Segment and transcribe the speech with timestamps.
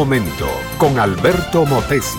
[0.00, 2.16] momento con Alberto Motesi.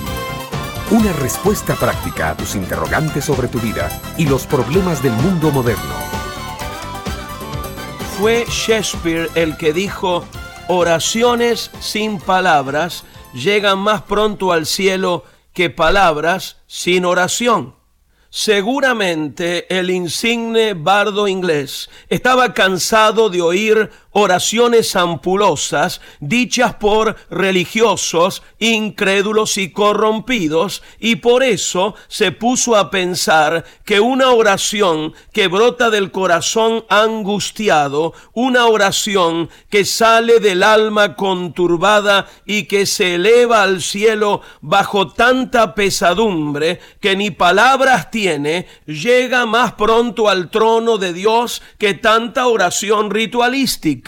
[0.92, 3.90] Una respuesta práctica a tus interrogantes sobre tu vida
[4.20, 5.96] y los problemas del mundo moderno.
[8.20, 10.24] Fue Shakespeare el que dijo,
[10.68, 13.04] oraciones sin palabras
[13.34, 17.74] llegan más pronto al cielo que palabras sin oración.
[18.30, 29.58] Seguramente el insigne bardo inglés estaba cansado de oír oraciones ampulosas dichas por religiosos, incrédulos
[29.58, 36.12] y corrompidos, y por eso se puso a pensar que una oración que brota del
[36.12, 44.42] corazón angustiado, una oración que sale del alma conturbada y que se eleva al cielo
[44.62, 51.94] bajo tanta pesadumbre que ni palabras tiene, llega más pronto al trono de Dios que
[51.94, 54.01] tanta oración ritualística.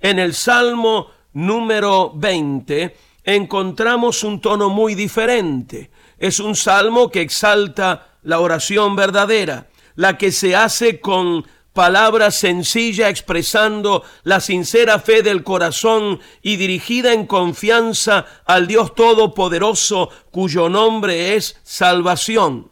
[0.00, 5.90] En el Salmo número 20 encontramos un tono muy diferente.
[6.18, 13.10] Es un salmo que exalta la oración verdadera, la que se hace con palabras sencillas
[13.10, 21.34] expresando la sincera fe del corazón y dirigida en confianza al Dios Todopoderoso cuyo nombre
[21.34, 22.70] es salvación.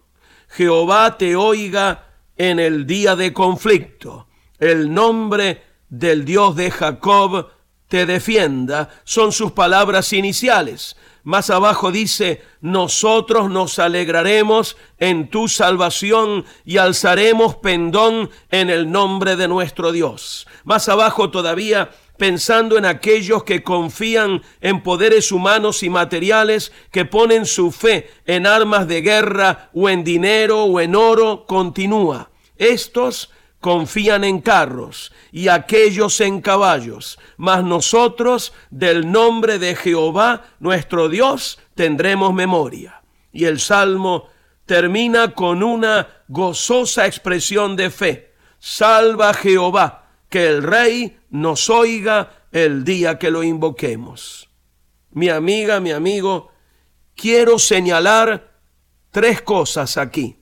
[0.49, 4.27] Jehová te oiga en el día de conflicto.
[4.59, 7.51] El nombre del Dios de Jacob
[7.89, 10.97] te defienda, son sus palabras iniciales.
[11.25, 19.37] Más abajo dice, nosotros nos alegraremos en tu salvación y alzaremos pendón en el nombre
[19.37, 20.47] de nuestro Dios.
[20.65, 27.47] Más abajo todavía pensando en aquellos que confían en poderes humanos y materiales, que ponen
[27.47, 32.31] su fe en armas de guerra o en dinero o en oro, continúa.
[32.59, 33.31] Estos
[33.61, 41.59] confían en carros y aquellos en caballos, mas nosotros del nombre de Jehová nuestro Dios
[41.75, 43.03] tendremos memoria.
[43.33, 44.29] Y el salmo
[44.67, 48.35] termina con una gozosa expresión de fe.
[48.59, 54.49] Salva Jehová, que el rey nos oiga el día que lo invoquemos.
[55.13, 56.51] Mi amiga, mi amigo,
[57.15, 58.53] quiero señalar
[59.11, 60.37] tres cosas aquí.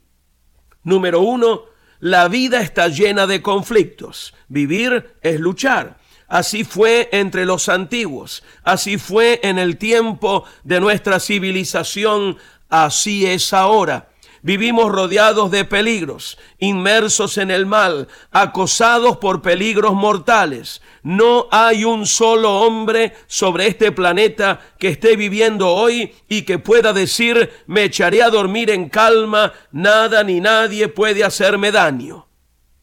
[0.82, 1.67] Número uno,
[2.00, 4.34] la vida está llena de conflictos.
[4.48, 5.98] Vivir es luchar.
[6.28, 12.36] Así fue entre los antiguos, así fue en el tiempo de nuestra civilización,
[12.68, 14.10] así es ahora.
[14.48, 20.80] Vivimos rodeados de peligros, inmersos en el mal, acosados por peligros mortales.
[21.02, 26.94] No hay un solo hombre sobre este planeta que esté viviendo hoy y que pueda
[26.94, 32.26] decir, me echaré a dormir en calma, nada ni nadie puede hacerme daño.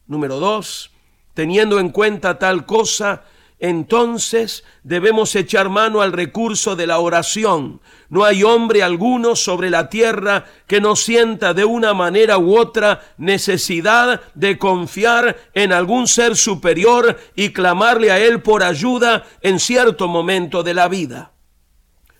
[0.05, 0.91] Número dos,
[1.33, 3.23] teniendo en cuenta tal cosa,
[3.59, 7.81] entonces debemos echar mano al recurso de la oración.
[8.09, 13.01] No hay hombre alguno sobre la tierra que no sienta de una manera u otra
[13.17, 20.07] necesidad de confiar en algún ser superior y clamarle a él por ayuda en cierto
[20.07, 21.31] momento de la vida.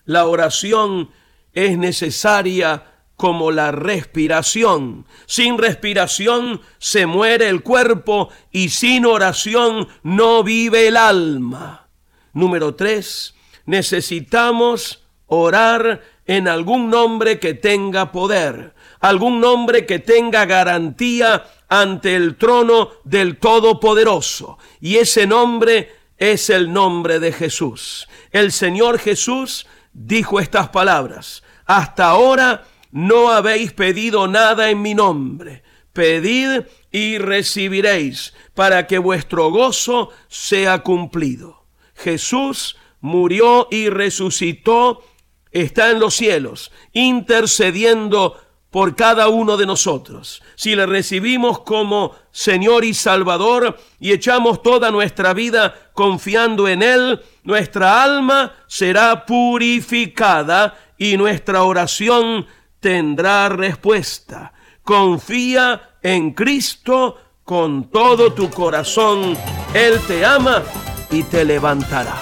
[0.06, 1.12] La oración
[1.54, 5.06] es necesaria como la respiración.
[5.26, 11.88] Sin respiración se muere el cuerpo y sin oración no vive el alma.
[12.34, 21.46] Número tres, necesitamos orar en algún nombre que tenga poder, algún nombre que tenga garantía
[21.70, 24.58] ante el trono del Todopoderoso.
[24.82, 28.08] Y ese nombre es el nombre de Jesús.
[28.32, 31.44] El Señor Jesús dijo estas palabras.
[31.66, 35.64] Hasta ahora no habéis pedido nada en mi nombre.
[35.92, 36.62] Pedid
[36.94, 41.66] y recibiréis para que vuestro gozo sea cumplido.
[41.94, 45.04] Jesús murió y resucitó,
[45.52, 48.40] está en los cielos, intercediendo
[48.72, 50.42] por cada uno de nosotros.
[50.56, 57.22] Si le recibimos como Señor y Salvador y echamos toda nuestra vida confiando en Él,
[57.44, 62.48] nuestra alma será purificada y nuestra oración
[62.86, 64.54] tendrá respuesta.
[64.84, 69.36] Confía en Cristo con todo tu corazón.
[69.74, 70.62] Él te ama
[71.10, 72.22] y te levantará.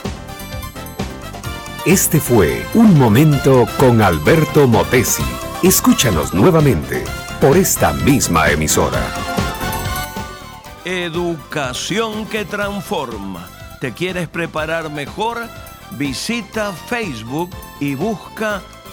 [1.85, 5.25] Este fue Un Momento con Alberto Motesi.
[5.63, 7.03] Escúchanos nuevamente
[7.41, 9.03] por esta misma emisora.
[10.85, 13.49] Educación que transforma.
[13.81, 15.39] ¿Te quieres preparar mejor?
[15.97, 17.49] Visita Facebook
[17.81, 18.61] y busca